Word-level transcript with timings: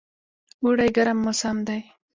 اوړی 0.63 0.89
ګرم 0.95 1.17
موسم 1.25 1.57
دی 1.67 1.79